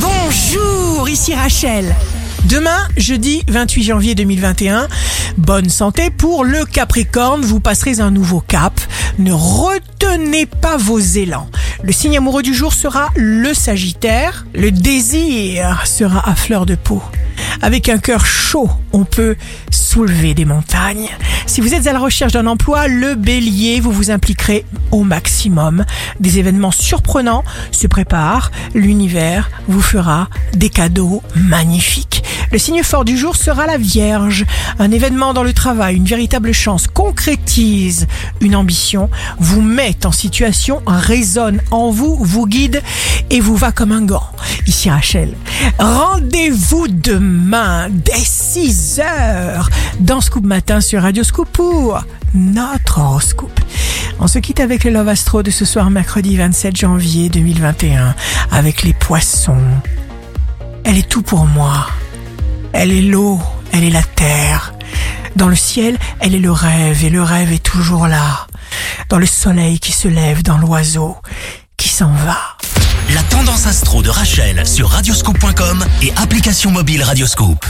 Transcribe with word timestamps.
Bonjour, 0.00 1.08
ici 1.08 1.34
Rachel. 1.34 1.94
Demain, 2.44 2.86
jeudi 2.96 3.42
28 3.48 3.82
janvier 3.82 4.14
2021, 4.14 4.86
bonne 5.36 5.68
santé 5.68 6.10
pour 6.10 6.44
le 6.44 6.64
Capricorne, 6.64 7.42
vous 7.42 7.58
passerez 7.58 8.00
un 8.00 8.10
nouveau 8.10 8.40
cap. 8.40 8.80
Ne 9.18 9.32
retenez 9.32 10.46
pas 10.46 10.76
vos 10.76 10.98
élans. 10.98 11.48
Le 11.82 11.92
signe 11.92 12.16
amoureux 12.16 12.42
du 12.42 12.54
jour 12.54 12.72
sera 12.72 13.10
le 13.16 13.54
Sagittaire. 13.54 14.46
Le 14.54 14.70
désir 14.70 15.86
sera 15.86 16.28
à 16.28 16.34
fleur 16.34 16.66
de 16.66 16.76
peau. 16.76 17.02
Avec 17.60 17.88
un 17.88 17.98
cœur 17.98 18.24
chaud, 18.24 18.70
on 18.92 19.04
peut 19.04 19.36
soulever 19.88 20.34
des 20.34 20.44
montagnes. 20.44 21.08
Si 21.46 21.62
vous 21.62 21.72
êtes 21.72 21.86
à 21.86 21.94
la 21.94 21.98
recherche 21.98 22.32
d'un 22.32 22.46
emploi, 22.46 22.88
le 22.88 23.14
bélier, 23.14 23.80
vous 23.80 23.90
vous 23.90 24.10
impliquerez 24.10 24.66
au 24.90 25.02
maximum. 25.02 25.86
Des 26.20 26.38
événements 26.38 26.70
surprenants 26.70 27.42
se 27.72 27.86
préparent. 27.86 28.50
L'univers 28.74 29.50
vous 29.66 29.80
fera 29.80 30.28
des 30.52 30.68
cadeaux 30.68 31.22
magnifiques. 31.34 32.22
Le 32.52 32.58
signe 32.58 32.82
fort 32.82 33.04
du 33.04 33.16
jour 33.16 33.34
sera 33.34 33.66
la 33.66 33.78
Vierge. 33.78 34.44
Un 34.78 34.90
événement 34.90 35.32
dans 35.32 35.42
le 35.42 35.54
travail, 35.54 35.96
une 35.96 36.04
véritable 36.04 36.52
chance 36.52 36.86
concrétise 36.86 38.06
une 38.40 38.56
ambition, 38.56 39.10
vous 39.38 39.62
met 39.62 39.96
en 40.04 40.12
situation, 40.12 40.82
résonne 40.86 41.60
en 41.70 41.90
vous, 41.90 42.16
vous 42.20 42.46
guide 42.46 42.82
et 43.30 43.40
vous 43.40 43.56
va 43.56 43.72
comme 43.72 43.92
un 43.92 44.02
gant. 44.02 44.30
Ici 44.66 44.90
Rachel. 44.90 45.34
Rendez-vous 45.78 46.88
demain 46.88 47.88
dès 47.90 48.22
6 48.22 49.00
heures 49.00 49.70
dans 50.08 50.22
Scoop 50.22 50.46
Matin 50.46 50.80
sur 50.80 51.02
Radio 51.02 51.22
Scoop 51.22 51.48
pour 51.52 52.02
notre 52.32 52.98
horoscope. 52.98 53.60
On 54.18 54.26
se 54.26 54.38
quitte 54.38 54.58
avec 54.58 54.84
le 54.84 54.90
Love 54.90 55.08
Astro 55.08 55.42
de 55.42 55.50
ce 55.50 55.66
soir 55.66 55.90
mercredi 55.90 56.34
27 56.38 56.74
janvier 56.74 57.28
2021 57.28 58.14
avec 58.50 58.84
les 58.84 58.94
poissons. 58.94 59.60
Elle 60.84 60.96
est 60.96 61.08
tout 61.08 61.20
pour 61.20 61.44
moi. 61.44 61.88
Elle 62.72 62.90
est 62.90 63.02
l'eau, 63.02 63.38
elle 63.72 63.84
est 63.84 63.90
la 63.90 64.02
terre. 64.02 64.72
Dans 65.36 65.48
le 65.48 65.56
ciel, 65.56 65.98
elle 66.20 66.34
est 66.34 66.40
le 66.40 66.52
rêve 66.52 67.04
et 67.04 67.10
le 67.10 67.22
rêve 67.22 67.52
est 67.52 67.62
toujours 67.62 68.06
là. 68.06 68.46
Dans 69.10 69.18
le 69.18 69.26
soleil 69.26 69.78
qui 69.78 69.92
se 69.92 70.08
lève, 70.08 70.42
dans 70.42 70.56
l'oiseau 70.56 71.16
qui 71.76 71.90
s'en 71.90 72.12
va. 72.12 72.38
La 73.12 73.22
tendance 73.24 73.66
astro 73.66 74.02
de 74.02 74.08
Rachel 74.08 74.66
sur 74.66 74.88
radioscope.com 74.88 75.84
et 76.00 76.12
application 76.16 76.70
mobile 76.70 77.02
Radioscope. 77.02 77.66